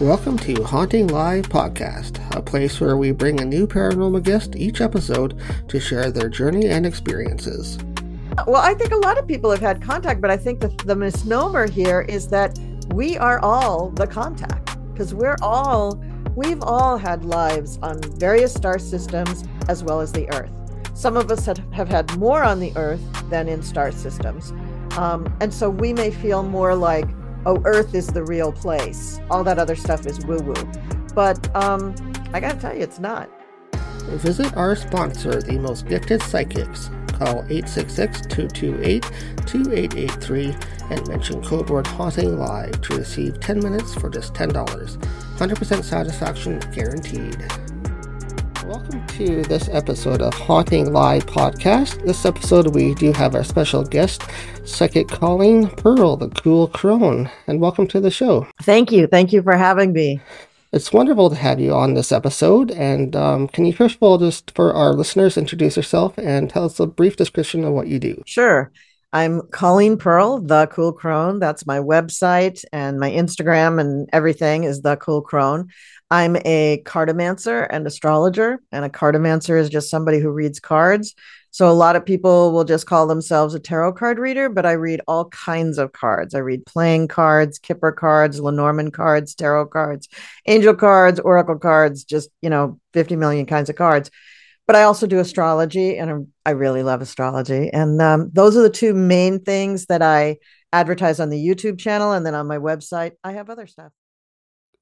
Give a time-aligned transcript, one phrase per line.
[0.00, 4.82] Welcome to Haunting Live Podcast, a place where we bring a new paranormal guest each
[4.82, 7.78] episode to share their journey and experiences.
[8.46, 10.94] Well, I think a lot of people have had contact, but I think the, the
[10.94, 12.58] misnomer here is that
[12.92, 15.98] we are all the contact because we're all,
[16.36, 20.52] we've all had lives on various star systems as well as the Earth.
[20.92, 23.00] Some of us have, have had more on the Earth
[23.30, 24.52] than in star systems.
[24.98, 27.08] Um, and so we may feel more like,
[27.46, 29.18] oh, Earth is the real place.
[29.30, 30.54] All that other stuff is woo woo.
[31.14, 31.94] But um,
[32.34, 33.30] I got to tell you, it's not.
[34.06, 36.90] Visit our sponsor, the most gifted psychics.
[37.08, 39.02] Call 866 228
[39.46, 40.54] 2883
[40.90, 44.52] and mention code word haunting live to receive 10 minutes for just $10.
[44.52, 47.42] 100% satisfaction guaranteed.
[48.76, 52.04] Welcome to this episode of Haunting Live Podcast.
[52.04, 54.24] This episode, we do have our special guest,
[54.66, 58.46] Psychic Colleen Pearl, the Cool Crone, and welcome to the show.
[58.64, 59.06] Thank you.
[59.06, 60.20] Thank you for having me.
[60.74, 62.70] It's wonderful to have you on this episode.
[62.70, 66.66] And um, can you first of all, just for our listeners, introduce yourself and tell
[66.66, 68.22] us a brief description of what you do?
[68.26, 68.70] Sure.
[69.10, 71.38] I'm Colleen Pearl, the Cool Crone.
[71.38, 75.68] That's my website and my Instagram and everything is the Cool Crone.
[76.10, 81.14] I'm a cartomancer and astrologer, and a cartomancer is just somebody who reads cards.
[81.50, 84.72] So a lot of people will just call themselves a tarot card reader, but I
[84.72, 86.34] read all kinds of cards.
[86.34, 90.06] I read playing cards, Kipper cards, Lenormand cards, tarot cards,
[90.46, 94.10] angel cards, oracle cards, just, you know, 50 million kinds of cards.
[94.66, 97.70] But I also do astrology, and I really love astrology.
[97.72, 100.38] And um, those are the two main things that I
[100.72, 102.12] advertise on the YouTube channel.
[102.12, 103.92] And then on my website, I have other stuff.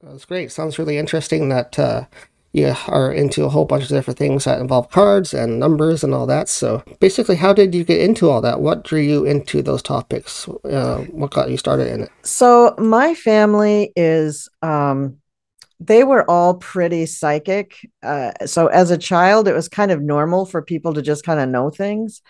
[0.04, 0.52] That's great.
[0.52, 2.04] Sounds really interesting that uh,
[2.52, 6.12] you are into a whole bunch of different things that involve cards and numbers and
[6.12, 6.48] all that.
[6.48, 8.60] So, basically, how did you get into all that?
[8.60, 10.46] What drew you into those topics?
[10.64, 12.10] Uh, what got you started in it?
[12.22, 14.48] So, my family is.
[14.62, 15.18] Um,
[15.80, 17.74] they were all pretty psychic.
[18.02, 21.40] Uh, so, as a child, it was kind of normal for people to just kind
[21.40, 22.20] of know things.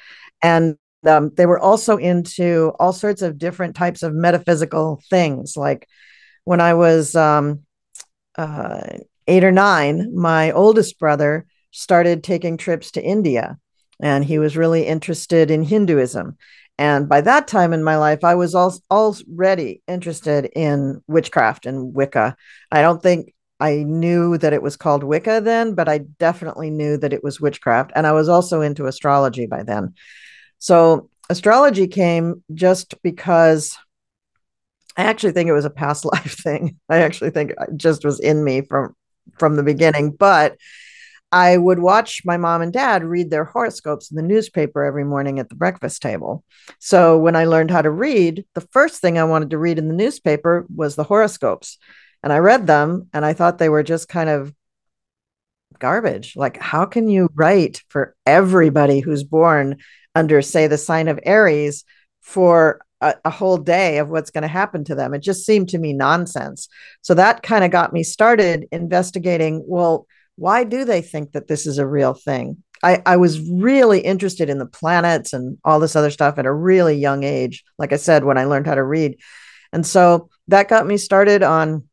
[0.43, 0.77] And
[1.07, 5.57] um, they were also into all sorts of different types of metaphysical things.
[5.57, 5.89] Like
[6.44, 7.60] when I was um,
[8.37, 8.82] uh,
[9.27, 13.59] eight or nine, my oldest brother started taking trips to India
[14.00, 16.37] and he was really interested in Hinduism.
[16.78, 21.94] And by that time in my life, I was al- already interested in witchcraft and
[21.94, 22.37] Wicca.
[22.72, 26.97] I don't think I knew that it was called Wicca then, but I definitely knew
[26.97, 27.93] that it was witchcraft.
[27.94, 29.94] And I was also into astrology by then.
[30.59, 33.78] So astrology came just because
[34.97, 36.78] I actually think it was a past life thing.
[36.88, 38.94] I actually think it just was in me from
[39.38, 40.56] from the beginning, but
[41.32, 45.41] I would watch my mom and dad read their horoscopes in the newspaper every morning
[45.41, 46.44] at the breakfast table.
[46.78, 49.88] So when I learned how to read, the first thing I wanted to read in
[49.88, 51.78] the newspaper was the horoscopes.
[52.22, 54.54] And I read them and I thought they were just kind of
[55.81, 56.37] garbage.
[56.37, 59.78] Like, how can you write for everybody who's born
[60.15, 61.84] under, say, the sign of Aries
[62.21, 65.12] for a, a whole day of what's going to happen to them.
[65.12, 66.69] It just seemed to me nonsense.
[67.03, 70.06] So that kind of got me started investigating well,
[70.37, 72.62] why do they think that this is a real thing?
[72.82, 76.53] I, I was really interested in the planets and all this other stuff at a
[76.53, 79.21] really young age, like I said, when I learned how to read.
[79.72, 81.84] And so that got me started on,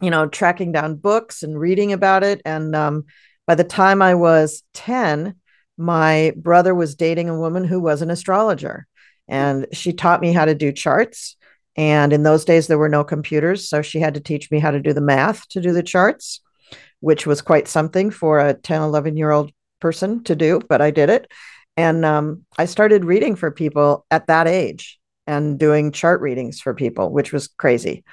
[0.00, 2.42] you know, tracking down books and reading about it.
[2.44, 3.04] And um,
[3.46, 5.36] by the time I was 10,
[5.78, 8.86] my brother was dating a woman who was an astrologer
[9.32, 11.36] and she taught me how to do charts.
[11.74, 13.66] And in those days, there were no computers.
[13.66, 16.42] So she had to teach me how to do the math to do the charts,
[17.00, 19.50] which was quite something for a 10, 11 year old
[19.80, 21.32] person to do, but I did it.
[21.78, 26.74] And um, I started reading for people at that age and doing chart readings for
[26.74, 28.04] people, which was crazy.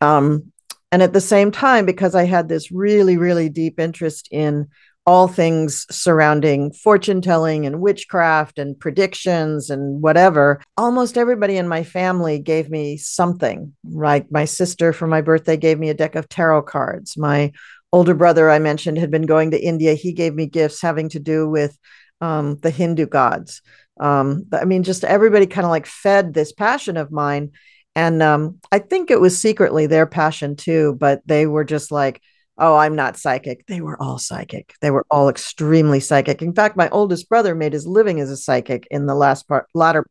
[0.00, 0.52] Um,
[0.92, 4.68] and at the same time, because I had this really, really deep interest in
[5.04, 10.62] all things surrounding fortune telling and witchcraft and predictions and whatever.
[10.76, 13.74] Almost everybody in my family gave me something.
[13.84, 17.16] Like my sister for my birthday gave me a deck of tarot cards.
[17.16, 17.52] My
[17.92, 19.94] older brother, I mentioned, had been going to India.
[19.94, 21.76] He gave me gifts having to do with
[22.20, 23.60] um, the Hindu gods.
[24.00, 27.50] Um, I mean, just everybody kind of like fed this passion of mine.
[27.94, 32.22] And um, I think it was secretly their passion too, but they were just like,
[32.62, 33.66] oh, I'm not psychic.
[33.66, 34.74] They were all psychic.
[34.80, 36.40] They were all extremely psychic.
[36.42, 39.66] In fact, my oldest brother made his living as a psychic in the last part,
[39.74, 40.06] latter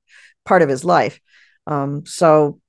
[0.45, 1.21] part of his life.
[1.65, 2.59] Um, so,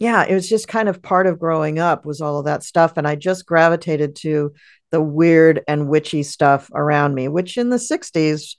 [0.00, 2.94] yeah, it was just kind of part of growing up was all of that stuff,
[2.96, 4.52] and I just gravitated to
[4.90, 7.28] the weird and witchy stuff around me.
[7.28, 8.56] Which in the '60s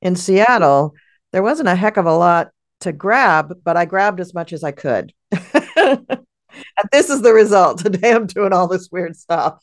[0.00, 0.94] in Seattle,
[1.32, 2.48] there wasn't a heck of a lot
[2.80, 5.12] to grab, but I grabbed as much as I could.
[6.92, 7.78] This this is the result.
[7.82, 9.62] Today I'm doing all this weird stuff.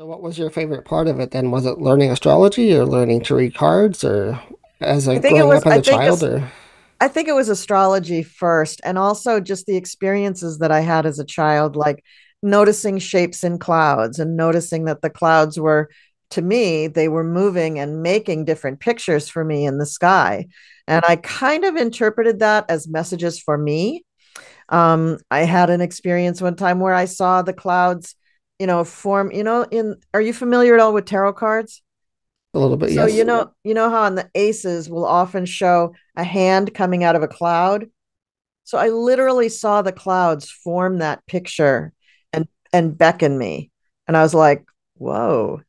[0.00, 1.50] So, what was your favorite part of it then?
[1.50, 4.40] Was it learning astrology or learning to read cards or
[4.80, 6.22] as a growing was, up as a child?
[6.24, 6.50] Or?
[7.02, 11.18] I think it was astrology first, and also just the experiences that I had as
[11.18, 12.02] a child, like
[12.42, 15.90] noticing shapes in clouds and noticing that the clouds were,
[16.30, 20.46] to me, they were moving and making different pictures for me in the sky.
[20.86, 24.06] And I kind of interpreted that as messages for me.
[24.70, 28.16] Um, I had an experience one time where I saw the clouds
[28.60, 31.82] you know form you know in are you familiar at all with tarot cards
[32.52, 32.96] a little bit yes.
[32.96, 33.16] so yes.
[33.16, 37.16] you know you know how on the aces will often show a hand coming out
[37.16, 37.86] of a cloud
[38.64, 41.92] so i literally saw the clouds form that picture
[42.34, 43.70] and and beckon me
[44.06, 44.64] and i was like
[44.94, 45.62] whoa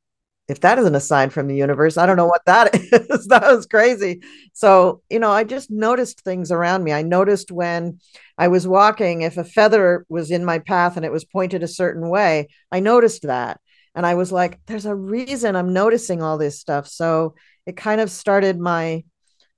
[0.52, 3.28] if that isn't a sign from the universe, I don't know what that is.
[3.28, 4.22] that was crazy.
[4.54, 6.92] So, you know, I just noticed things around me.
[6.92, 8.00] I noticed when
[8.38, 11.68] I was walking, if a feather was in my path and it was pointed a
[11.68, 13.60] certain way, I noticed that.
[13.96, 16.88] And I was like, there's a reason I'm noticing all this stuff.
[16.88, 19.04] So it kind of started my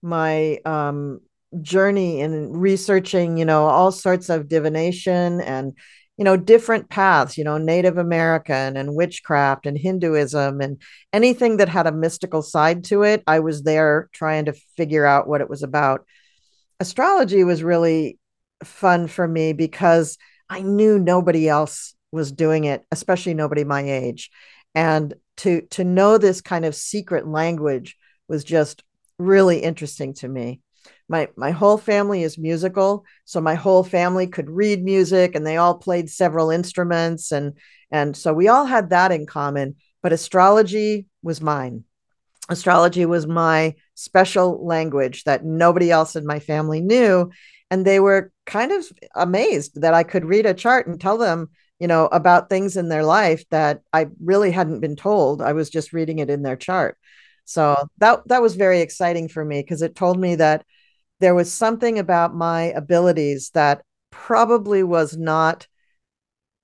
[0.02, 1.22] my um
[1.62, 5.74] journey in researching, you know, all sorts of divination and
[6.18, 10.82] you know different paths you know native american and witchcraft and hinduism and
[11.12, 15.28] anything that had a mystical side to it i was there trying to figure out
[15.28, 16.06] what it was about.
[16.80, 18.20] Astrology was really
[18.64, 20.18] fun for me because
[20.50, 24.30] i knew nobody else was doing it especially nobody my age.
[24.76, 28.84] And to to know this kind of secret language was just
[29.18, 30.62] really interesting to me
[31.14, 33.06] my my whole family is musical.
[33.24, 37.54] So my whole family could read music and they all played several instruments and
[37.92, 41.84] and so we all had that in common but astrology was mine.
[42.50, 47.32] Astrology was my special language that nobody else in my family knew.
[47.72, 48.84] And they were kind of
[49.16, 51.50] amazed that I could read a chart and tell them
[51.80, 55.44] you know about things in their life that I really hadn't been told.
[55.44, 56.98] I was just reading it in their chart.
[57.46, 60.66] So that that was very exciting for me because it told me that
[61.24, 63.82] there was something about my abilities that
[64.12, 65.68] probably was not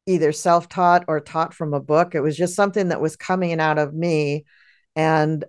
[0.05, 2.13] either self-taught or taught from a book.
[2.13, 4.43] It was just something that was coming out of me
[4.97, 5.45] and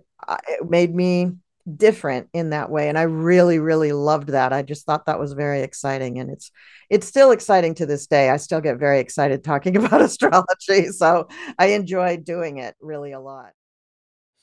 [0.47, 1.33] it made me
[1.75, 4.53] different in that way and i really really loved that.
[4.53, 6.51] I just thought that was very exciting and it's
[6.89, 8.29] it's still exciting to this day.
[8.29, 11.27] I still get very excited talking about astrology so
[11.59, 13.51] i enjoy doing it really a lot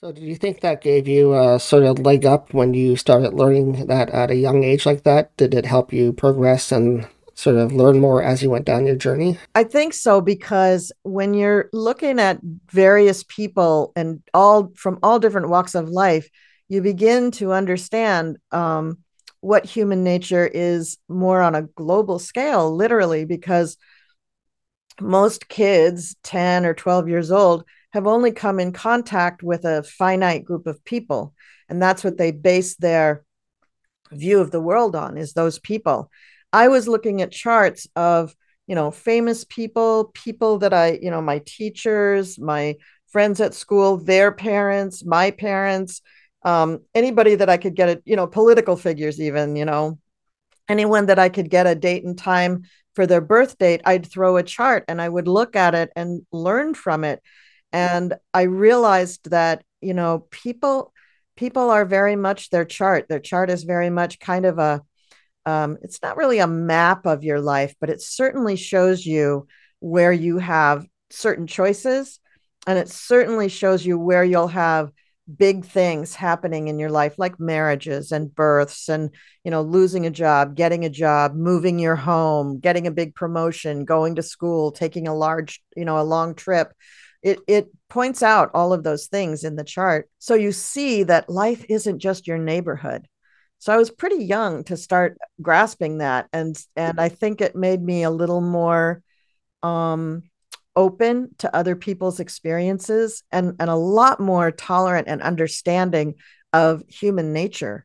[0.00, 3.34] so, do you think that gave you a sort of leg up when you started
[3.34, 5.36] learning that at a young age like that?
[5.36, 8.94] Did it help you progress and sort of learn more as you went down your
[8.94, 9.38] journey?
[9.56, 12.38] I think so because when you're looking at
[12.70, 16.30] various people and all from all different walks of life,
[16.68, 18.98] you begin to understand um,
[19.40, 23.76] what human nature is more on a global scale, literally, because
[25.00, 30.44] most kids, 10 or 12 years old, have only come in contact with a finite
[30.44, 31.34] group of people.
[31.68, 33.24] And that's what they base their
[34.10, 36.10] view of the world on is those people.
[36.52, 38.34] I was looking at charts of,
[38.66, 42.76] you know, famous people, people that I, you know, my teachers, my
[43.08, 46.02] friends at school, their parents, my parents,
[46.42, 49.98] um, anybody that I could get it, you know, political figures, even, you know,
[50.68, 52.64] anyone that I could get a date and time
[52.94, 56.22] for their birth date, I'd throw a chart and I would look at it and
[56.32, 57.22] learn from it
[57.72, 60.92] and i realized that you know people
[61.38, 63.06] people are very much their chart.
[63.08, 64.82] Their chart is very much kind of a
[65.46, 69.46] um, it's not really a map of your life but it certainly shows you
[69.78, 72.20] where you have certain choices.
[72.66, 74.90] And it certainly shows you where you'll have
[75.38, 79.10] big things happening in your life like marriages and births and
[79.44, 83.84] you know losing a job getting a job moving your home getting a big promotion
[83.84, 86.72] going to school taking a large you know a long trip
[87.22, 90.08] it it points out all of those things in the chart.
[90.18, 93.08] So you see that life isn't just your neighborhood.
[93.60, 97.82] So i was pretty young to start grasping that and and i think it made
[97.82, 99.02] me a little more
[99.64, 100.22] um
[100.76, 106.14] open to other people's experiences and and a lot more tolerant and understanding
[106.52, 107.84] of human nature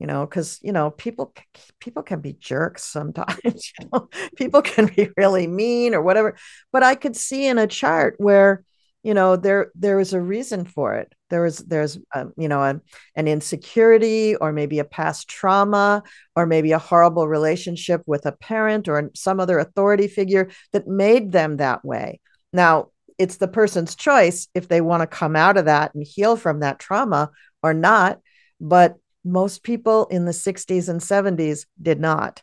[0.00, 1.32] you know because you know people
[1.78, 6.36] people can be jerks sometimes you know people can be really mean or whatever.
[6.72, 8.64] But i could see in a chart where
[9.02, 11.12] you know there there is a reason for it.
[11.30, 12.80] There was there's um, you know a,
[13.16, 16.02] an insecurity or maybe a past trauma
[16.36, 21.32] or maybe a horrible relationship with a parent or some other authority figure that made
[21.32, 22.20] them that way.
[22.52, 26.36] Now it's the person's choice if they want to come out of that and heal
[26.36, 27.30] from that trauma
[27.62, 28.20] or not
[28.62, 32.42] but most people in the 60s and 70s did not.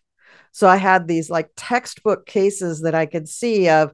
[0.52, 3.94] So I had these like textbook cases that I could see of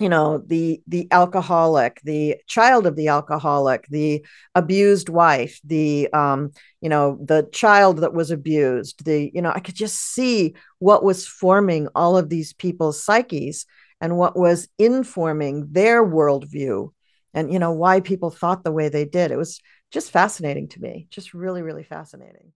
[0.00, 6.50] you know the the alcoholic the child of the alcoholic the abused wife the um
[6.80, 11.04] you know the child that was abused the you know i could just see what
[11.04, 13.66] was forming all of these people's psyches
[14.00, 16.90] and what was informing their worldview
[17.34, 19.30] and you know why people thought the way they did.
[19.30, 22.52] It was just fascinating to me just really really fascinating.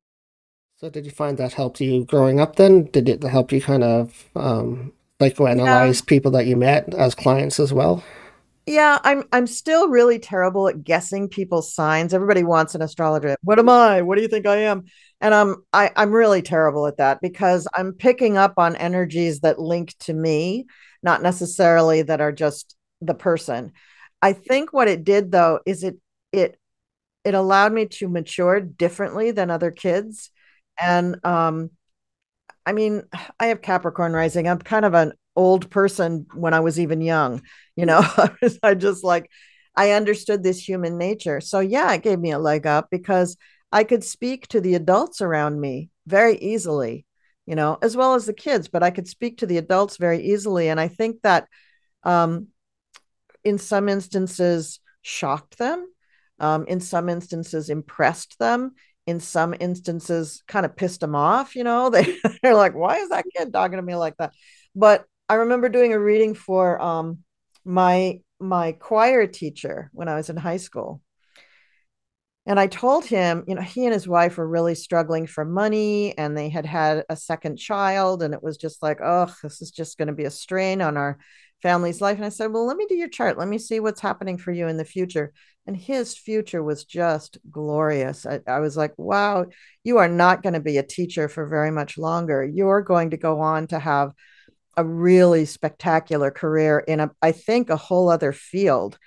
[0.76, 2.84] So did you find that helped you growing up then?
[2.84, 4.92] Did it help you kind of um,
[5.30, 6.06] psychoanalyze yeah.
[6.06, 8.02] people that you met as clients as well?
[8.66, 12.14] Yeah i'm i'm still really terrible at guessing people's signs.
[12.14, 13.36] Everybody wants an astrologer.
[13.42, 14.02] What am i?
[14.02, 14.84] What do you think i am?
[15.20, 19.58] And i'm I, i'm really terrible at that because i'm picking up on energies that
[19.58, 20.66] link to me
[21.02, 23.72] not necessarily that are just the person.
[24.22, 25.96] I think what it did though is it
[26.32, 26.58] it
[27.24, 30.30] it allowed me to mature differently than other kids.
[30.80, 31.70] And um
[32.66, 33.02] I mean,
[33.40, 34.48] I have Capricorn rising.
[34.48, 37.42] I'm kind of an old person when I was even young,
[37.76, 38.02] you know.
[38.62, 39.30] I just like
[39.76, 41.40] I understood this human nature.
[41.40, 43.36] So yeah, it gave me a leg up because
[43.72, 47.06] I could speak to the adults around me very easily,
[47.44, 50.22] you know, as well as the kids, but I could speak to the adults very
[50.22, 50.68] easily.
[50.68, 51.48] And I think that
[52.04, 52.48] um,
[53.42, 55.86] in some instances shocked them,
[56.38, 58.74] um, in some instances impressed them,
[59.06, 61.56] in some instances kind of pissed them off.
[61.56, 64.32] You know, they, they're like, why is that kid talking to me like that?
[64.74, 67.18] But I remember doing a reading for um,
[67.64, 71.00] my my choir teacher when I was in high school.
[72.46, 76.16] And I told him, you know, he and his wife were really struggling for money
[76.18, 78.22] and they had had a second child.
[78.22, 80.98] And it was just like, oh, this is just going to be a strain on
[80.98, 81.18] our
[81.64, 82.18] family's life.
[82.18, 83.38] And I said, Well, let me do your chart.
[83.38, 85.32] Let me see what's happening for you in the future.
[85.66, 88.26] And his future was just glorious.
[88.26, 89.46] I, I was like, Wow,
[89.82, 92.44] you are not going to be a teacher for very much longer.
[92.44, 94.12] You're going to go on to have
[94.76, 98.98] a really spectacular career in a, I think, a whole other field.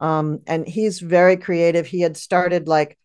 [0.00, 1.86] Um, and he's very creative.
[1.86, 2.96] He had started like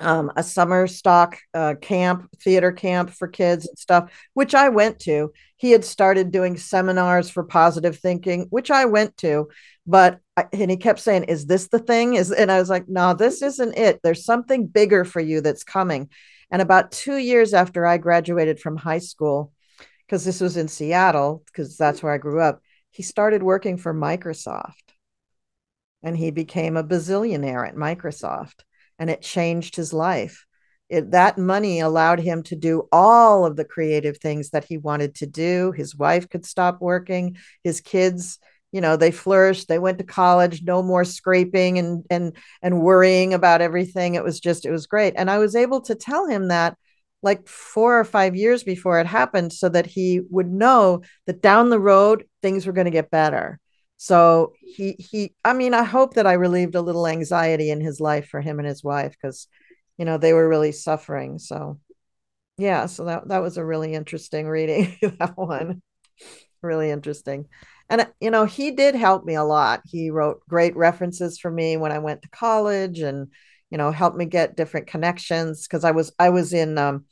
[0.00, 4.98] um, a summer stock uh, camp, theater camp for kids and stuff, which I went
[5.00, 5.32] to.
[5.56, 9.48] He had started doing seminars for positive thinking, which I went to.
[9.86, 12.88] But I, and he kept saying, "Is this the thing?" Is and I was like,
[12.88, 14.00] "No, this isn't it.
[14.02, 16.08] There's something bigger for you that's coming."
[16.50, 19.52] And about two years after I graduated from high school,
[20.06, 23.94] because this was in Seattle, because that's where I grew up, he started working for
[23.94, 24.92] Microsoft,
[26.02, 28.62] and he became a bazillionaire at Microsoft
[29.02, 30.46] and it changed his life.
[30.88, 35.16] It, that money allowed him to do all of the creative things that he wanted
[35.16, 35.72] to do.
[35.72, 37.36] His wife could stop working.
[37.64, 38.38] His kids,
[38.70, 39.66] you know, they flourished.
[39.66, 40.62] They went to college.
[40.62, 44.14] No more scraping and and and worrying about everything.
[44.14, 45.14] It was just, it was great.
[45.16, 46.76] And I was able to tell him that
[47.22, 51.70] like four or five years before it happened, so that he would know that down
[51.70, 53.58] the road things were going to get better.
[54.02, 58.00] So he he I mean I hope that I relieved a little anxiety in his
[58.00, 59.46] life for him and his wife cuz
[59.96, 61.38] you know they were really suffering.
[61.38, 61.78] So
[62.58, 65.82] yeah, so that that was a really interesting reading that one.
[66.62, 67.46] Really interesting.
[67.90, 69.82] And you know, he did help me a lot.
[69.86, 73.28] He wrote great references for me when I went to college and
[73.70, 77.06] you know, helped me get different connections because I was I was in um,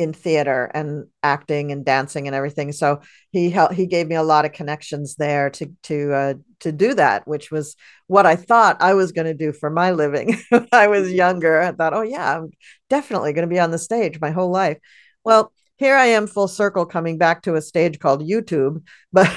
[0.00, 2.72] in theater and acting and dancing and everything.
[2.72, 3.02] So
[3.32, 6.94] he helped, he gave me a lot of connections there to to uh, to do
[6.94, 7.76] that, which was
[8.06, 11.60] what I thought I was going to do for my living when I was younger.
[11.60, 12.50] I thought, oh yeah, I'm
[12.88, 14.78] definitely going to be on the stage my whole life.
[15.22, 19.30] Well, here I am full circle coming back to a stage called YouTube, but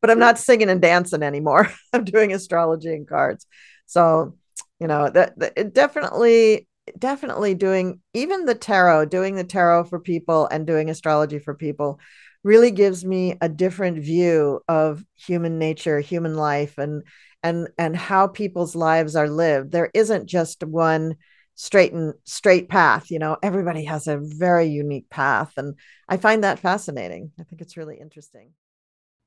[0.00, 1.70] but I'm not singing and dancing anymore.
[1.92, 3.46] I'm doing astrology and cards.
[3.84, 4.34] So,
[4.80, 6.65] you know, that, that it definitely
[6.98, 12.00] definitely doing even the tarot, doing the tarot for people and doing astrology for people
[12.44, 17.02] really gives me a different view of human nature, human life and
[17.42, 19.72] and and how people's lives are lived.
[19.72, 21.16] There isn't just one
[21.54, 23.36] straight and straight path, you know.
[23.42, 25.74] Everybody has a very unique path and
[26.08, 27.32] I find that fascinating.
[27.40, 28.52] I think it's really interesting.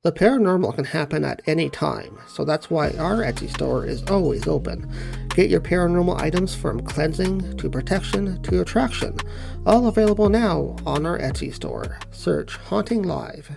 [0.02, 4.48] The paranormal can happen at any time, so that's why our Etsy store is always
[4.48, 4.90] open.
[5.34, 9.18] Get your paranormal items from cleansing to protection to attraction,
[9.66, 11.98] all available now on our Etsy store.
[12.12, 13.50] Search Haunting Live.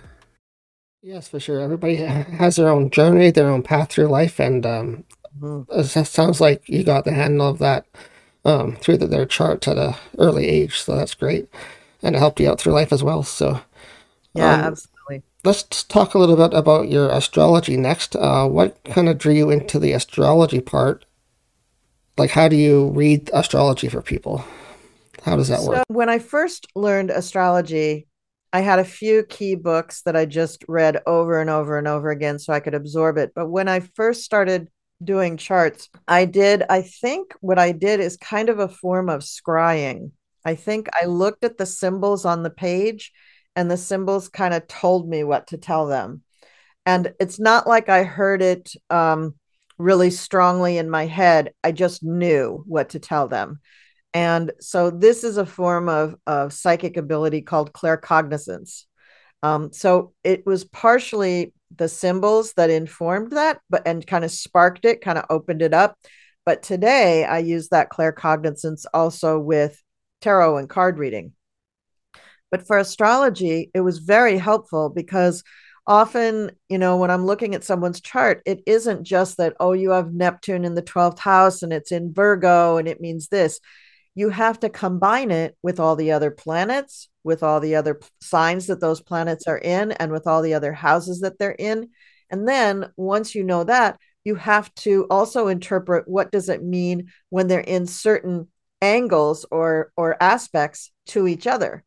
[1.00, 1.60] Yes, for sure.
[1.60, 5.04] Everybody has their own journey, their own path through life, and um,
[5.40, 5.72] mm-hmm.
[5.72, 7.86] it sounds like you got the handle of that
[8.44, 11.48] um, through the, their chart at an early age, so that's great,
[12.02, 13.22] and it helped you out through life as well.
[13.22, 13.62] So,
[14.34, 14.93] yeah, um, absolutely
[15.44, 18.16] let's talk a little bit about your astrology next.
[18.16, 21.04] Uh, what kind of drew you into the astrology part?
[22.16, 24.44] Like, how do you read astrology for people?
[25.24, 25.84] How does that so work?
[25.88, 28.06] When I first learned astrology,
[28.52, 32.10] I had a few key books that I just read over and over and over
[32.10, 33.32] again so I could absorb it.
[33.34, 34.68] But when I first started
[35.02, 39.22] doing charts, I did, I think what I did is kind of a form of
[39.22, 40.12] scrying.
[40.44, 43.12] I think I looked at the symbols on the page
[43.56, 46.22] and the symbols kind of told me what to tell them.
[46.86, 49.34] And it's not like I heard it um,
[49.78, 51.52] really strongly in my head.
[51.62, 53.60] I just knew what to tell them.
[54.12, 58.84] And so this is a form of, of psychic ability called claircognizance.
[59.42, 64.84] Um, so it was partially the symbols that informed that, but and kind of sparked
[64.84, 65.98] it, kind of opened it up.
[66.46, 69.82] But today I use that claircognizance also with
[70.20, 71.32] tarot and card reading.
[72.54, 75.42] But for astrology, it was very helpful because
[75.88, 79.90] often, you know, when I'm looking at someone's chart, it isn't just that, oh, you
[79.90, 83.58] have Neptune in the 12th house and it's in Virgo and it means this
[84.14, 88.68] you have to combine it with all the other planets, with all the other signs
[88.68, 91.88] that those planets are in, and with all the other houses that they're in.
[92.30, 97.10] And then once you know that, you have to also interpret what does it mean
[97.30, 98.46] when they're in certain
[98.80, 101.82] angles or or aspects to each other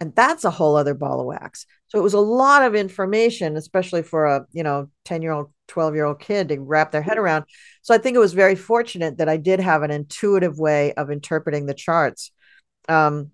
[0.00, 1.66] and that's a whole other ball of wax.
[1.88, 5.52] So it was a lot of information especially for a you know 10 year old
[5.68, 7.44] 12 year old kid to wrap their head around.
[7.82, 11.10] So i think it was very fortunate that i did have an intuitive way of
[11.10, 12.30] interpreting the charts.
[12.88, 13.32] Um,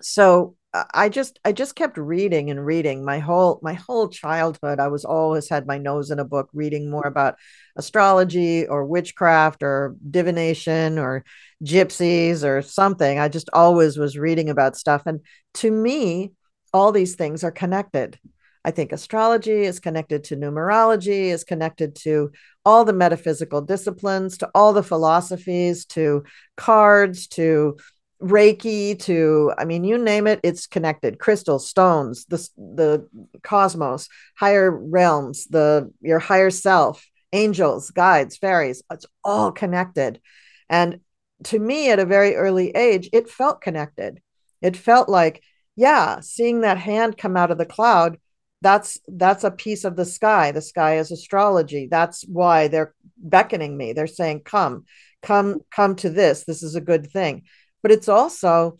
[0.00, 0.56] so
[0.94, 3.04] I just I just kept reading and reading.
[3.04, 4.78] My whole my whole childhood.
[4.78, 7.36] I was always had my nose in a book reading more about
[7.76, 11.24] astrology or witchcraft or divination or
[11.64, 13.18] gypsies or something.
[13.18, 15.20] I just always was reading about stuff and
[15.54, 16.32] to me
[16.72, 18.18] all these things are connected.
[18.64, 22.30] I think astrology is connected to numerology, is connected to
[22.64, 26.24] all the metaphysical disciplines, to all the philosophies, to
[26.56, 27.78] cards, to
[28.22, 31.18] Reiki to, I mean, you name it, it's connected.
[31.18, 33.08] Crystals, stones, the the
[33.42, 38.82] cosmos, higher realms, the your higher self, angels, guides, fairies.
[38.92, 40.20] It's all connected.
[40.68, 41.00] And
[41.44, 44.20] to me, at a very early age, it felt connected.
[44.60, 45.42] It felt like,
[45.76, 48.18] yeah, seeing that hand come out of the cloud,
[48.62, 50.52] that's that's a piece of the sky.
[50.52, 51.88] The sky is astrology.
[51.90, 53.94] That's why they're beckoning me.
[53.94, 54.84] They're saying, come,
[55.22, 56.44] come, come to this.
[56.44, 57.44] This is a good thing
[57.82, 58.78] but it's also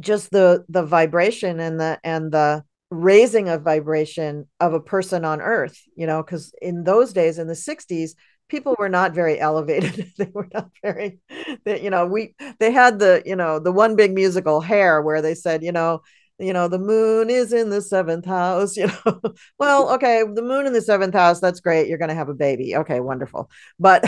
[0.00, 5.40] just the the vibration and the and the raising of vibration of a person on
[5.40, 8.12] earth you know because in those days in the 60s
[8.48, 10.12] people were not very elevated.
[10.18, 11.20] They were not very
[11.64, 15.22] they, you know we they had the you know the one big musical hair where
[15.22, 16.02] they said you know
[16.38, 19.20] you know the moon is in the seventh house you know.
[19.58, 22.34] Well okay the moon in the seventh house that's great you're going to have a
[22.34, 22.76] baby.
[22.76, 23.50] Okay wonderful.
[23.78, 24.04] But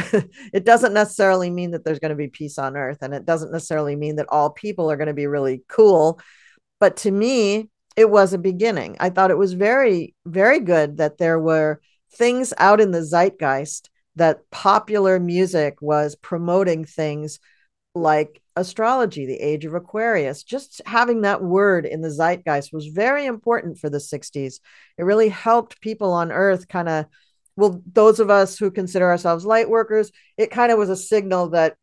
[0.53, 3.53] it doesn't necessarily mean that there's going to be peace on earth and it doesn't
[3.53, 6.21] necessarily mean that all people are going to be really cool.
[6.79, 8.97] But to me it was a beginning.
[9.01, 11.81] I thought it was very very good that there were
[12.13, 17.39] things out in the zeitgeist that popular music was promoting things
[17.95, 20.43] like astrology, the age of Aquarius.
[20.43, 24.61] Just having that word in the zeitgeist was very important for the 60s.
[24.99, 27.07] It really helped people on earth kind of,
[27.57, 31.51] well, those of us who consider ourselves light workers, it kind of was a signal
[31.51, 31.77] that,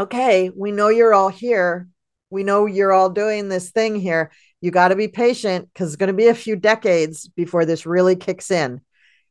[0.00, 1.88] okay, we know you're all here.
[2.30, 4.30] We know you're all doing this thing here.
[4.60, 7.86] You got to be patient because it's going to be a few decades before this
[7.86, 8.80] really kicks in.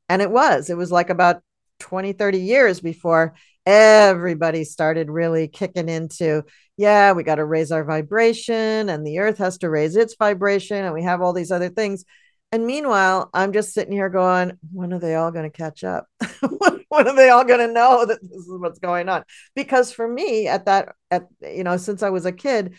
[0.10, 1.42] And it was, it was like about
[1.80, 3.36] 20, 30 years before
[3.66, 6.42] everybody started really kicking into
[6.78, 10.86] yeah we got to raise our vibration and the earth has to raise its vibration
[10.86, 12.06] and we have all these other things.
[12.52, 16.08] And meanwhile i'm just sitting here going when are they all going to catch up?
[16.90, 19.24] When are they all going to know that this is what's going on?
[19.56, 22.76] Because for me at that at you know since i was a kid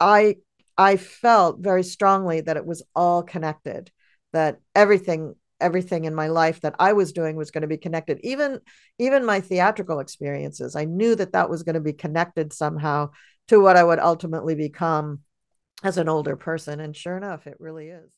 [0.00, 0.36] i
[0.76, 3.90] i felt very strongly that it was all connected
[4.32, 8.20] that everything everything in my life that I was doing was going to be connected.
[8.22, 8.60] Even
[8.98, 13.10] even my theatrical experiences, I knew that that was going to be connected somehow
[13.48, 15.20] to what I would ultimately become
[15.82, 16.80] as an older person.
[16.80, 18.10] And sure enough, it really is.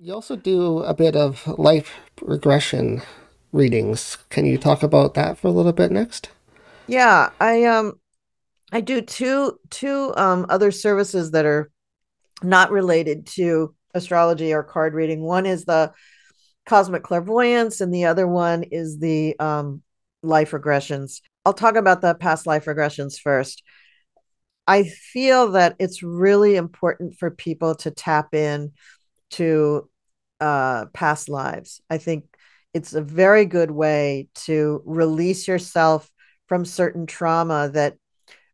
[0.00, 3.02] You also do a bit of life regression
[3.52, 4.18] readings.
[4.30, 6.30] Can you talk about that for a little bit next?
[6.86, 8.00] Yeah, I um
[8.72, 11.70] I do two two um other services that are
[12.42, 15.22] not related to astrology or card reading.
[15.22, 15.92] One is the
[16.68, 19.82] cosmic clairvoyance, and the other one is the um,
[20.22, 21.22] life regressions.
[21.44, 23.62] I'll talk about the past life regressions first.
[24.66, 28.72] I feel that it's really important for people to tap in
[29.30, 29.88] to
[30.40, 31.80] uh, past lives.
[31.88, 32.26] I think
[32.74, 36.10] it's a very good way to release yourself
[36.48, 37.96] from certain trauma that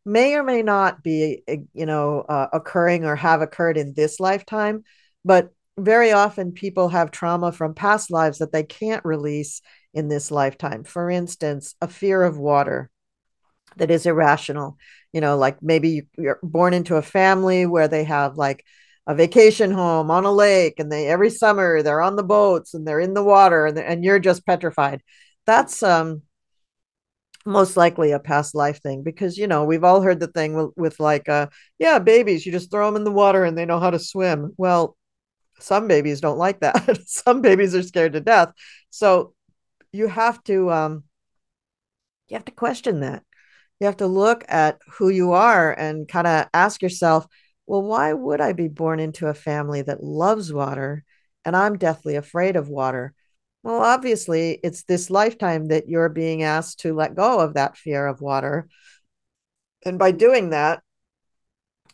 [0.05, 4.85] may or may not be, you know, uh, occurring or have occurred in this lifetime,
[5.25, 9.61] but very often people have trauma from past lives that they can't release
[9.93, 10.83] in this lifetime.
[10.83, 12.89] For instance, a fear of water
[13.77, 14.77] that is irrational.
[15.13, 18.63] You know, like maybe you're born into a family where they have like
[19.07, 22.87] a vacation home on a lake and they every summer they're on the boats and
[22.87, 25.01] they're in the water and, and you're just petrified.
[25.45, 26.23] That's um
[27.45, 30.71] most likely a past life thing because you know we've all heard the thing with,
[30.75, 33.79] with like uh yeah babies you just throw them in the water and they know
[33.79, 34.97] how to swim well
[35.59, 36.99] some babies don't like that.
[37.07, 38.51] Some babies are scared to death.
[38.89, 39.33] So
[39.91, 41.03] you have to um
[42.27, 43.23] you have to question that.
[43.79, 47.27] You have to look at who you are and kind of ask yourself
[47.67, 51.03] well why would i be born into a family that loves water
[51.43, 53.13] and i'm deathly afraid of water?
[53.63, 58.05] Well, obviously, it's this lifetime that you're being asked to let go of that fear
[58.05, 58.67] of water.
[59.83, 60.83] And by doing that,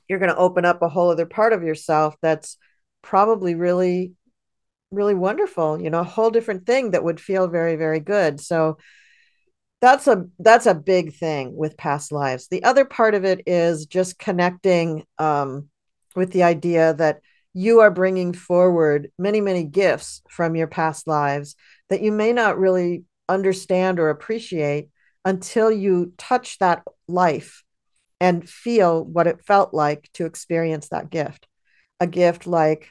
[0.09, 2.57] you're going to open up a whole other part of yourself that's
[3.01, 4.13] probably really,
[4.91, 8.39] really wonderful, you know, a whole different thing that would feel very, very good.
[8.39, 8.77] So,
[9.79, 13.87] that's a that's a big thing with past lives the other part of it is
[13.87, 15.69] just connecting um,
[16.15, 17.19] with the idea that
[17.53, 21.55] you are bringing forward many, many gifts from your past lives
[21.89, 24.89] that you may not really understand or appreciate
[25.25, 27.63] until you touch that life
[28.19, 31.47] and feel what it felt like to experience that gift.
[32.01, 32.89] A gift like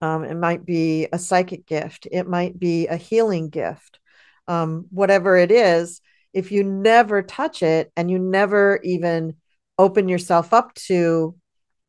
[0.00, 3.98] um, it might be a psychic gift, it might be a healing gift,
[4.46, 6.00] um, whatever it is.
[6.32, 9.36] If you never touch it and you never even
[9.78, 11.34] open yourself up to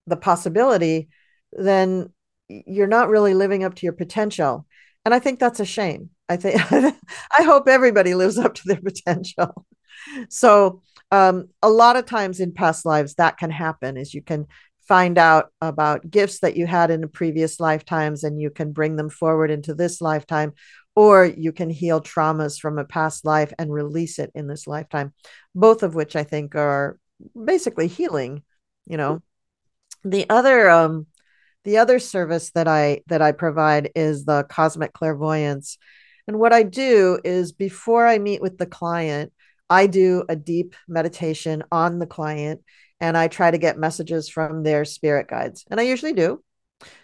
[0.08, 1.10] the possibility,
[1.52, 2.14] then
[2.48, 4.66] you're not really living up to your potential.
[5.04, 6.10] And I think that's a shame.
[6.30, 9.66] I think I hope everybody lives up to their potential.
[10.30, 14.46] So um, a lot of times in past lives that can happen is you can
[14.88, 19.10] find out about gifts that you had in previous lifetimes and you can bring them
[19.10, 20.54] forward into this lifetime
[20.96, 25.14] or you can heal traumas from a past life and release it in this lifetime.
[25.54, 26.98] Both of which i think are
[27.36, 28.44] basically healing
[28.88, 29.22] you know.
[30.04, 31.08] The other um,
[31.64, 35.78] the other service that i that i provide is the cosmic clairvoyance.
[36.28, 39.34] And what i do is before i meet with the client
[39.70, 42.62] i do a deep meditation on the client
[43.00, 46.44] and i try to get messages from their spirit guides and i usually do.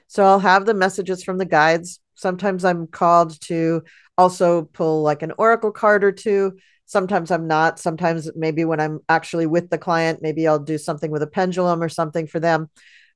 [0.07, 1.99] So i'll have the messages from the guides.
[2.15, 3.83] Sometimes i'm called to
[4.17, 6.57] also pull like an oracle card or two.
[6.85, 7.79] Sometimes i'm not.
[7.79, 11.81] Sometimes maybe when i'm actually with the client maybe i'll do something with a pendulum
[11.81, 12.69] or something for them.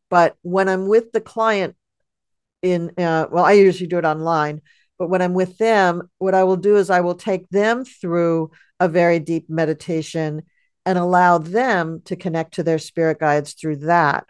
[0.09, 1.75] But when I'm with the client
[2.61, 4.61] in, uh, well, I usually do it online,
[4.97, 8.51] but when I'm with them, what I will do is I will take them through
[8.79, 10.43] a very deep meditation
[10.87, 14.25] and allow them to connect to their spirit guides through that.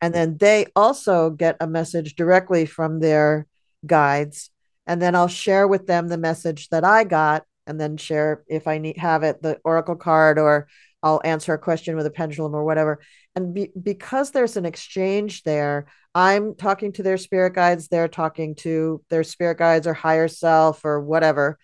[0.00, 3.46] And then they also get a message directly from their
[3.86, 4.50] guides.
[4.88, 8.66] And then I'll share with them the message that I got and then share if
[8.66, 10.66] I need have it the oracle card or
[11.00, 12.98] I'll answer a question with a pendulum or whatever.
[13.36, 18.56] And be, because there's an exchange there, I'm talking to their spirit guides, they're talking
[18.56, 21.56] to their spirit guides or higher self or whatever.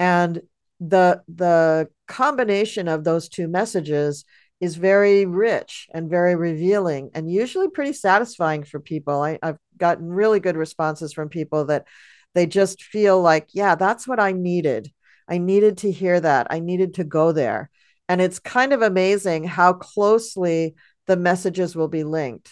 [0.00, 0.42] And
[0.88, 4.24] the the combination of those two messages
[4.60, 9.20] is very rich and very revealing and usually pretty satisfying for people.
[9.20, 11.86] I, I've gotten really good responses from people that
[12.34, 14.90] they just feel like, yeah, that's what I needed.
[15.28, 16.46] I needed to hear that.
[16.50, 17.70] I needed to go there.
[18.08, 20.74] And it's kind of amazing how closely
[21.06, 22.50] the messages will be linked,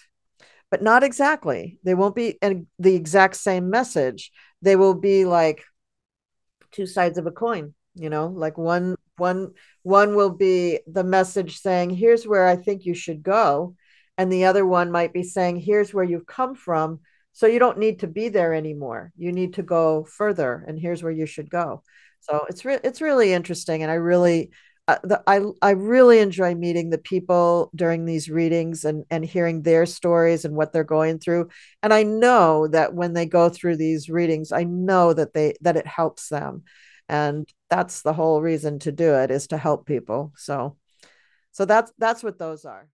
[0.71, 1.79] but not exactly.
[1.85, 4.33] They won't be in the exact same message.
[4.63, 5.63] They will be like
[6.73, 11.61] two sides of a coin, you know, like one one one will be the message
[11.61, 13.75] saying here's where I think you should go
[14.17, 17.01] and the other one might be saying here's where you've come from
[17.33, 19.13] so you don't need to be there anymore.
[19.17, 21.83] You need to go further and here's where you should go.
[22.21, 24.51] So it's re- it's really interesting and I really
[24.89, 29.63] uh, the, I I really enjoy meeting the people during these readings and and hearing
[29.63, 31.49] their stories and what they're going through.
[31.83, 35.77] And I know that when they go through these readings, I know that they that
[35.77, 36.65] it helps them,
[37.09, 40.33] and that's the whole reason to do it is to help people.
[40.37, 40.77] So,
[41.53, 42.89] so that's that's what those are.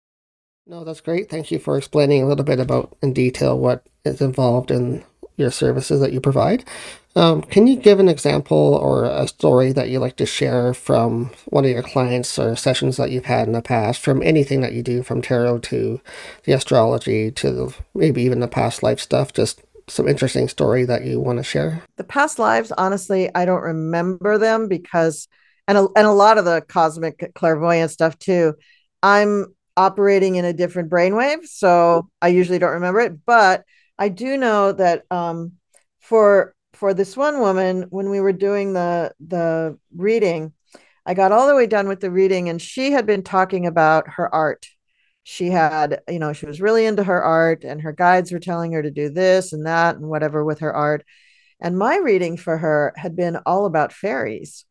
[0.67, 1.31] No, that's great.
[1.31, 5.05] Thank you for explaining a little bit about in detail what is involved in
[5.37, 6.65] your services that you provide.
[7.15, 11.31] Um, can you give an example or a story that you like to share from
[11.47, 14.75] one of your clients or sessions that you've had in the past, from anything that
[14.75, 16.01] you do, from tarot to
[16.45, 19.33] the astrology to maybe even the past life stuff?
[19.33, 21.83] Just some interesting story that you want to share?
[21.97, 25.29] The past lives, honestly, I don't remember them because,
[25.69, 28.55] and a, and a lot of the cosmic clairvoyant stuff too.
[29.03, 29.47] I'm
[29.77, 33.25] operating in a different brainwave, so I usually don't remember it.
[33.25, 33.65] But
[33.99, 35.53] I do know that um,
[36.01, 40.53] for for this one woman, when we were doing the the reading,
[41.05, 44.09] I got all the way done with the reading, and she had been talking about
[44.09, 44.67] her art.
[45.29, 48.71] She had, you know, she was really into her art, and her guides were telling
[48.71, 51.05] her to do this and that and whatever with her art.
[51.59, 54.65] And my reading for her had been all about fairies.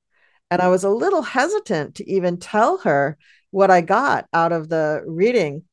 [0.50, 3.18] And I was a little hesitant to even tell her
[3.52, 5.64] what I got out of the reading.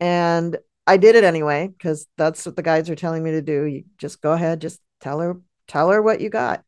[0.00, 3.62] And I did it anyway, because that's what the guides are telling me to do.
[3.62, 6.64] You just go ahead, just tell her, tell her what you got.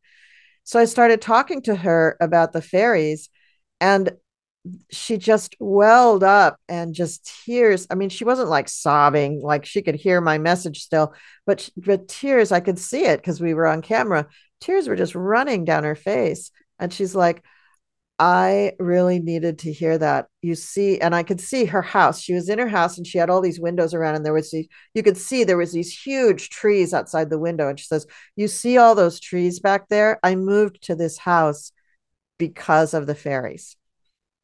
[0.62, 3.30] So I started talking to her about the fairies,
[3.80, 4.12] and
[4.90, 7.86] she just welled up and just tears.
[7.90, 11.14] I mean, she wasn't like sobbing, like she could hear my message still,
[11.46, 14.26] but but tears, I could see it because we were on camera.
[14.60, 16.50] Tears were just running down her face.
[16.78, 17.42] And she's like,
[18.18, 20.28] I really needed to hear that.
[20.40, 22.20] You see, and I could see her house.
[22.20, 24.50] She was in her house and she had all these windows around, and there was
[24.50, 27.68] these, you could see there was these huge trees outside the window.
[27.68, 30.20] And she says, You see all those trees back there?
[30.22, 31.72] I moved to this house
[32.38, 33.76] because of the fairies.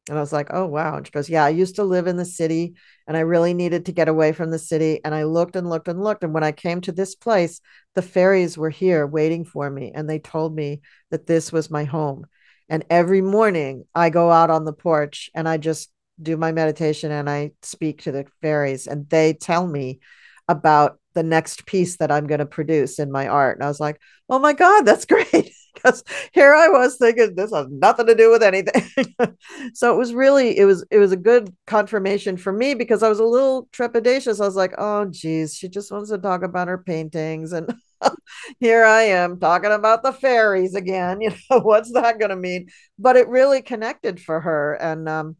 [0.09, 0.97] And I was like, oh, wow.
[0.97, 2.73] And she goes, yeah, I used to live in the city
[3.07, 4.99] and I really needed to get away from the city.
[5.05, 6.23] And I looked and looked and looked.
[6.23, 7.61] And when I came to this place,
[7.93, 9.91] the fairies were here waiting for me.
[9.93, 12.25] And they told me that this was my home.
[12.67, 17.11] And every morning I go out on the porch and I just do my meditation
[17.11, 19.99] and I speak to the fairies and they tell me
[20.47, 23.57] about the next piece that I'm going to produce in my art.
[23.57, 25.53] And I was like, oh my God, that's great.
[25.73, 26.03] Because
[26.33, 28.89] here I was thinking this has nothing to do with anything.
[29.73, 33.09] so it was really it was it was a good confirmation for me because I
[33.09, 34.41] was a little trepidatious.
[34.41, 37.73] I was like, oh geez, she just wants to talk about her paintings and
[38.59, 41.19] here I am talking about the fairies again.
[41.21, 42.69] You know, what's that gonna mean?
[42.97, 44.73] But it really connected for her.
[44.73, 45.35] And um,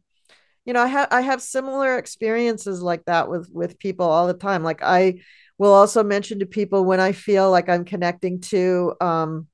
[0.64, 4.34] you know, I have I have similar experiences like that with with people all the
[4.34, 4.62] time.
[4.62, 5.20] Like I
[5.58, 9.46] will also mention to people when I feel like I'm connecting to um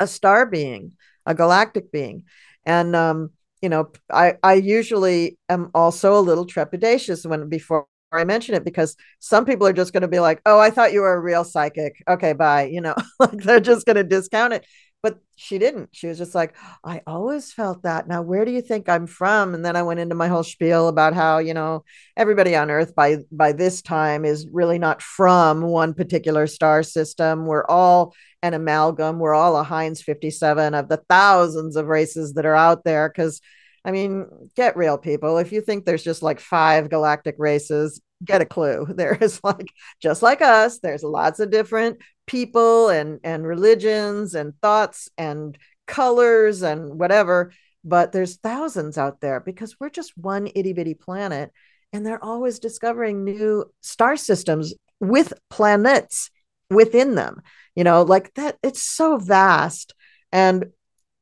[0.00, 0.92] a star being,
[1.26, 2.24] a galactic being.
[2.64, 3.30] And um,
[3.62, 8.64] you know, I I usually am also a little trepidatious when before I mention it
[8.64, 11.20] because some people are just going to be like, "Oh, I thought you were a
[11.20, 12.64] real psychic." Okay, bye.
[12.66, 14.66] You know, like they're just going to discount it
[15.02, 15.90] but she didn't.
[15.92, 18.08] She was just like, I always felt that.
[18.08, 19.54] Now, where do you think I'm from?
[19.54, 21.84] And then I went into my whole spiel about how, you know,
[22.16, 27.46] everybody on Earth by by this time is really not from one particular star system.
[27.46, 29.18] We're all an amalgam.
[29.18, 33.08] We're all a Heinz 57 of the thousands of races that are out there.
[33.10, 33.40] Cause
[33.84, 35.38] I mean, get real people.
[35.38, 38.86] If you think there's just like five galactic races, get a clue.
[38.96, 44.54] There is like just like us, there's lots of different people and and religions and
[44.62, 47.52] thoughts and colors and whatever,
[47.84, 51.50] but there's thousands out there because we're just one itty bitty planet
[51.92, 56.30] and they're always discovering new star systems with planets
[56.70, 57.42] within them.
[57.74, 59.94] You know, like that it's so vast
[60.30, 60.66] and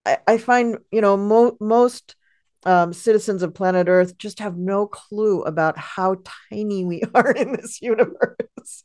[0.05, 2.17] I, I find, you know, mo- most
[2.65, 6.17] um, citizens of planet Earth just have no clue about how
[6.51, 8.85] tiny we are in this universe.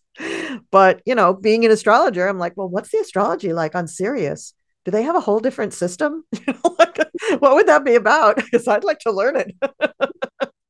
[0.71, 4.53] But, you know, being an astrologer, I'm like, well, what's the astrology like on Sirius?
[4.85, 6.23] Do they have a whole different system?
[6.79, 6.97] like,
[7.39, 8.37] what would that be about?
[8.51, 9.55] Because I'd like to learn it.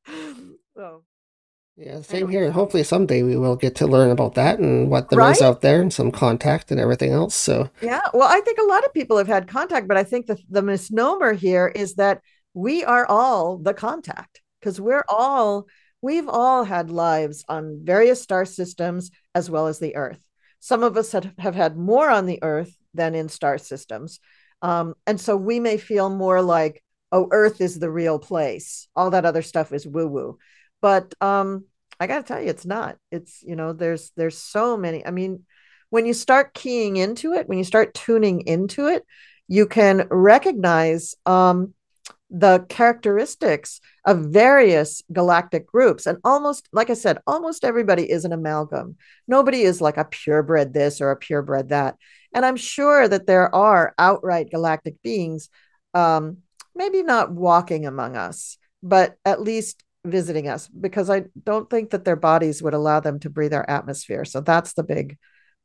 [0.76, 1.04] so.
[1.76, 2.50] Yeah, same here.
[2.50, 5.34] Hopefully, someday we will get to learn about that and what there right?
[5.34, 7.34] is out there and some contact and everything else.
[7.34, 10.26] So, yeah, well, I think a lot of people have had contact, but I think
[10.26, 12.20] the, the misnomer here is that
[12.52, 15.66] we are all the contact because we're all
[16.02, 20.20] we've all had lives on various star systems as well as the earth.
[20.60, 24.20] Some of us have, had more on the earth than in star systems.
[24.60, 28.88] Um, and so we may feel more like oh earth is the real place.
[28.94, 30.38] All that other stuff is woo woo
[30.82, 31.64] but um,
[31.98, 32.96] i got to tell you it's not.
[33.10, 35.06] It's you know there's there's so many.
[35.06, 35.46] I mean
[35.88, 39.04] when you start keying into it when you start tuning into it
[39.46, 41.74] you can recognize um,
[42.34, 46.06] the characteristics of various galactic groups.
[46.06, 48.96] And almost, like I said, almost everybody is an amalgam.
[49.28, 51.96] Nobody is like a purebred this or a purebred that.
[52.34, 55.50] And I'm sure that there are outright galactic beings,
[55.92, 56.38] um,
[56.74, 62.06] maybe not walking among us, but at least visiting us, because I don't think that
[62.06, 64.24] their bodies would allow them to breathe our atmosphere.
[64.24, 65.18] So that's the big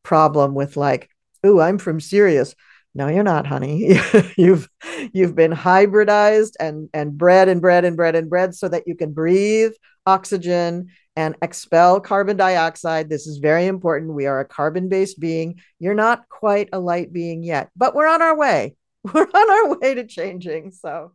[0.03, 1.10] problem with like,
[1.45, 2.56] ooh, I'm from Sirius
[2.93, 4.00] no you're not honey.
[4.38, 4.69] You've
[5.13, 8.95] you've been hybridized and and bred and bred and bred and bred so that you
[8.95, 9.71] can breathe
[10.06, 13.10] oxygen and expel carbon dioxide.
[13.10, 14.13] This is very important.
[14.13, 15.60] We are a carbon based being.
[15.80, 18.76] You're not quite a light being yet but we're on our way.
[19.13, 21.13] We're on our way to changing so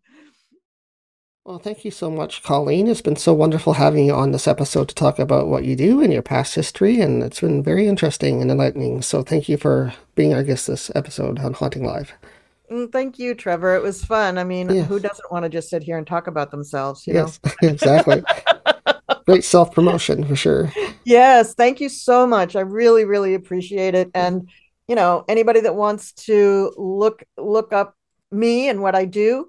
[1.44, 2.86] Well, thank you so much, Colleen.
[2.86, 6.00] It's been so wonderful having you on this episode to talk about what you do
[6.00, 9.02] and your past history, and it's been very interesting and enlightening.
[9.02, 12.12] So, thank you for being our guest this episode on Haunting Live.
[12.70, 13.74] Mm, thank you, Trevor.
[13.74, 14.38] It was fun.
[14.38, 14.86] I mean, yes.
[14.86, 17.08] who doesn't want to just sit here and talk about themselves?
[17.08, 18.22] You yes, exactly.
[19.26, 20.72] Great self promotion for sure.
[21.04, 22.54] Yes, thank you so much.
[22.54, 24.12] I really, really appreciate it.
[24.14, 24.48] And
[24.86, 27.96] you know, anybody that wants to look look up
[28.30, 29.48] me and what I do,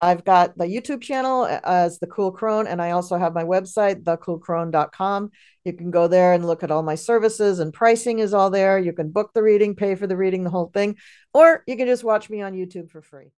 [0.00, 4.04] I've got the YouTube channel as the Cool Crone, and I also have my website,
[4.04, 5.30] thecoolcrone.com.
[5.64, 8.78] You can go there and look at all my services, and pricing is all there.
[8.78, 10.96] You can book the reading, pay for the reading, the whole thing,
[11.34, 13.32] or you can just watch me on YouTube for free.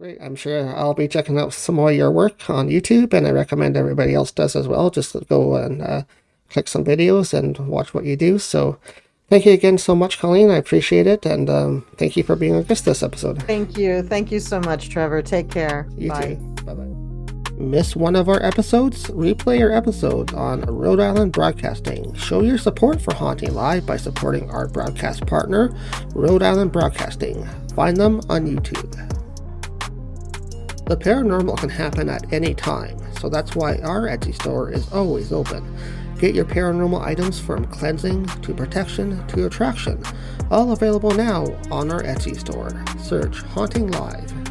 [0.00, 0.18] Great.
[0.20, 3.30] I'm sure I'll be checking out some more of your work on YouTube, and I
[3.30, 4.90] recommend everybody else does as well.
[4.90, 6.02] Just go and uh,
[6.48, 8.38] click some videos and watch what you do.
[8.38, 8.78] So,
[9.34, 10.48] Thank you again so much, Colleen.
[10.48, 11.26] I appreciate it.
[11.26, 13.42] And um, thank you for being our guest this episode.
[13.42, 14.00] Thank you.
[14.00, 15.22] Thank you so much, Trevor.
[15.22, 15.88] Take care.
[15.96, 16.36] You Bye.
[16.36, 16.36] too.
[16.64, 17.50] Bye bye.
[17.58, 19.06] Miss one of our episodes?
[19.08, 22.14] Replay your episodes on Rhode Island Broadcasting.
[22.14, 25.74] Show your support for Haunting Live by supporting our broadcast partner,
[26.14, 27.44] Rhode Island Broadcasting.
[27.74, 28.92] Find them on YouTube.
[30.86, 35.32] The paranormal can happen at any time, so that's why our Etsy store is always
[35.32, 35.76] open.
[36.18, 40.02] Get your paranormal items from cleansing to protection to attraction,
[40.50, 42.70] all available now on our Etsy store.
[43.02, 44.43] Search Haunting Live